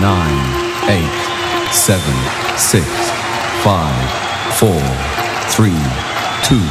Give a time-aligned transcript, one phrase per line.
[0.00, 0.40] nine,
[0.88, 2.14] eight, seven,
[2.56, 2.86] six,
[3.62, 4.10] five,
[4.54, 4.80] four,
[5.52, 5.76] three,
[6.42, 6.64] two,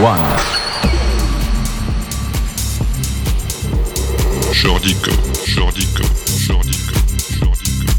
[0.00, 0.24] one.
[4.54, 5.12] Jordico,
[5.44, 6.02] Jordico,
[6.38, 6.96] Jordico,
[7.38, 7.92] Jordico,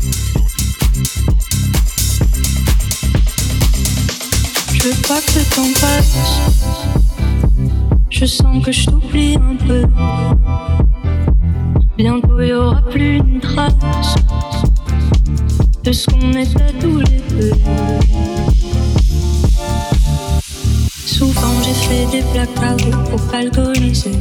[4.73, 6.41] Je veux pas que le temps passe.
[8.09, 9.83] Je sens que je t'oublie un peu.
[11.97, 14.15] Bientôt y aura plus une trace
[15.87, 17.51] de ce qu'on était tous les deux.
[21.05, 24.11] Souvent j'ai fait des blackouts pour alcooliser.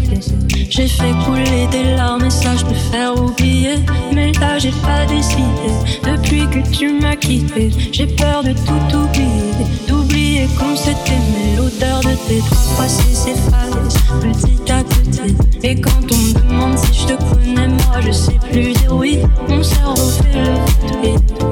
[0.71, 3.79] J'ai fait couler des larmes et ça je peux faire oublier.
[4.15, 5.73] Mais là j'ai pas décidé.
[6.05, 9.67] Depuis que tu m'as quitté, j'ai peur de tout oublier.
[9.89, 11.57] D'oublier qu'on s'est aimé.
[11.57, 15.35] L'odeur de tes draps passés s'efface petit à petit.
[15.65, 19.19] Et quand on me demande si je te connais, moi je sais plus dire oui.
[19.49, 21.46] Mon cerveau fait le vide.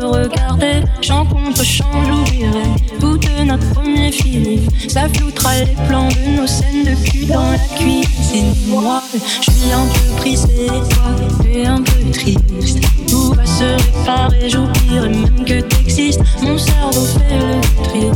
[0.00, 0.82] Le regarder.
[1.02, 2.62] Chant contre chant, j'oublierai
[3.00, 4.60] tout de notre premier film.
[4.88, 8.54] Ça floutera les plans de nos scènes de cul dans la cuisine.
[8.66, 11.10] Moi, je suis un peu brisé, toi,
[11.52, 12.80] et un peu triste.
[13.08, 16.20] Tout va se réparer, j'oublierai même que t'existes.
[16.42, 18.10] Mon cerveau fait le tri.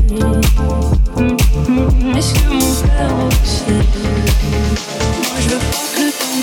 [2.17, 3.73] Est-ce que mon cœur aussi?
[5.19, 6.41] Moi je veux pas que le temps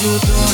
[0.00, 0.47] you doing?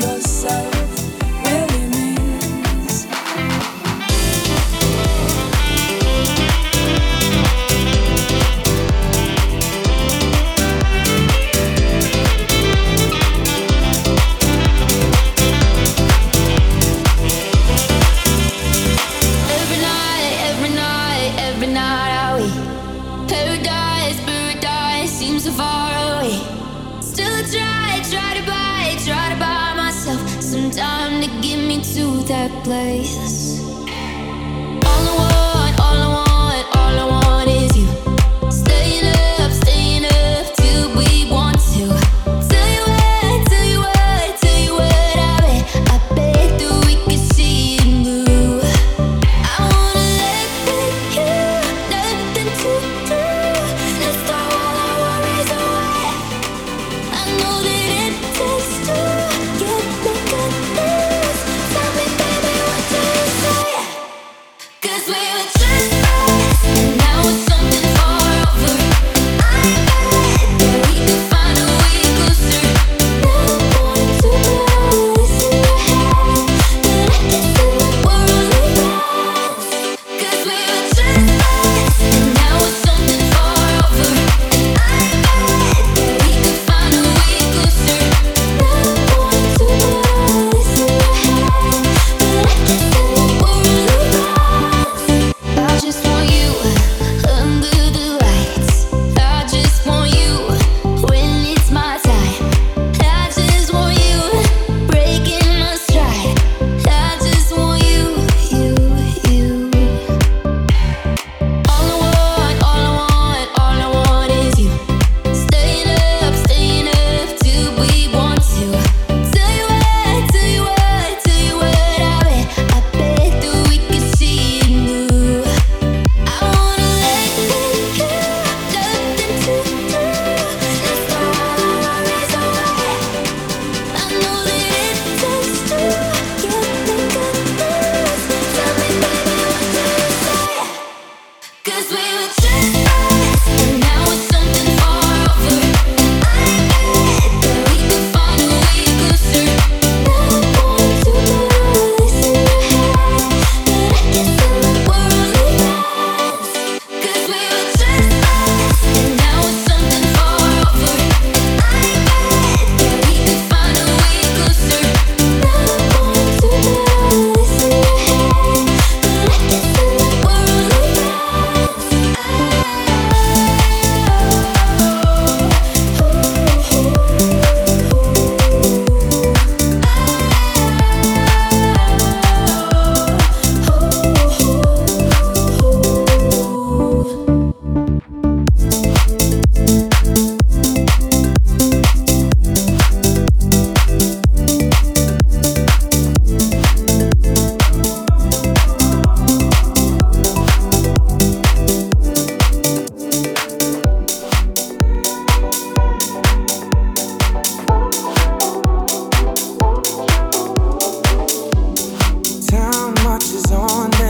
[0.00, 0.75] yourself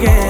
[0.00, 0.27] que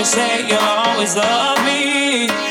[0.00, 2.49] you say you'll always love me.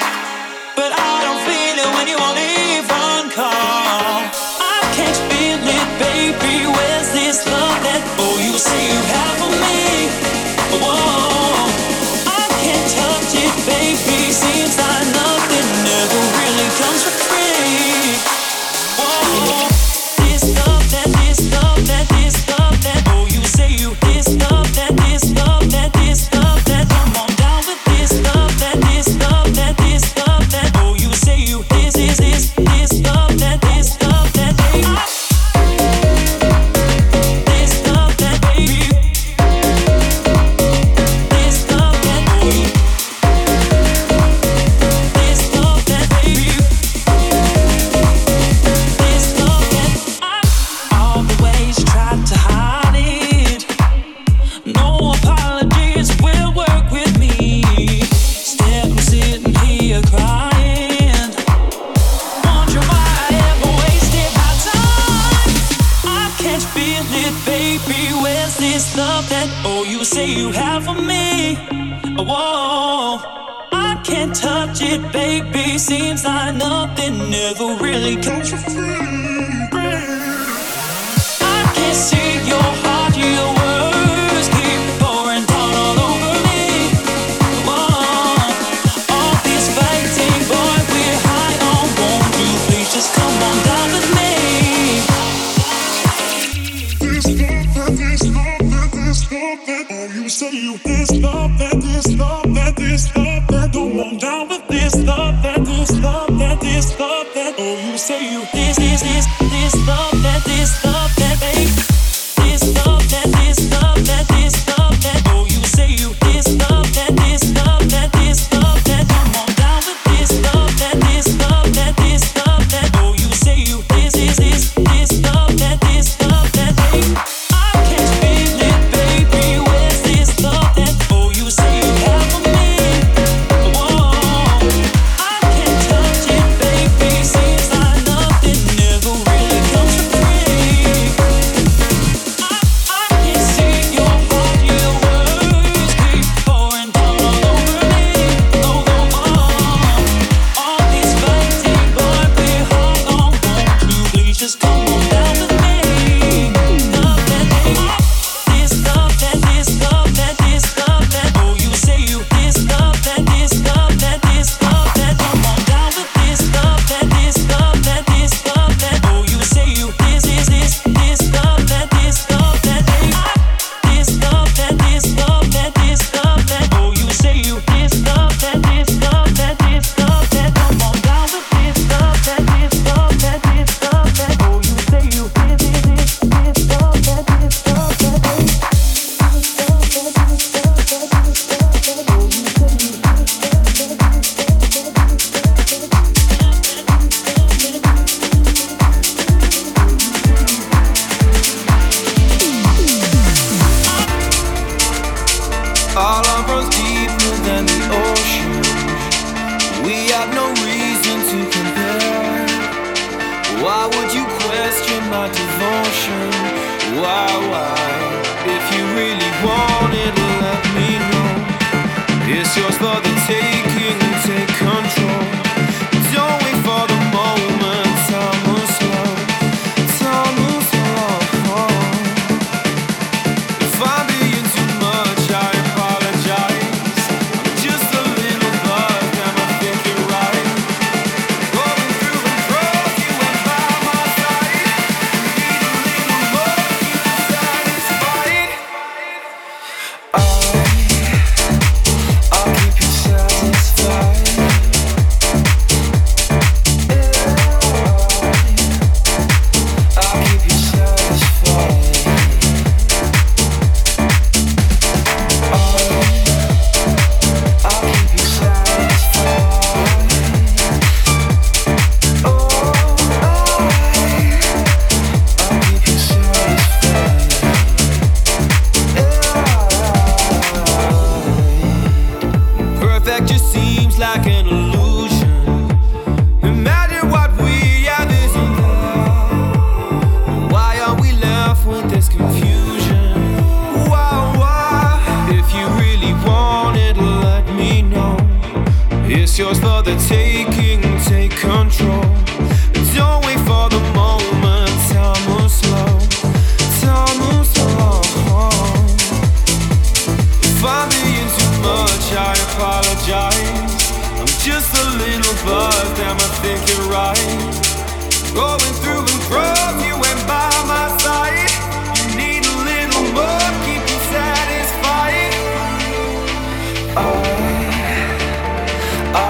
[107.58, 110.89] Oh, you say you this, this, this, this love that this love.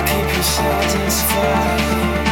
[0.06, 2.29] keep your sentence fine.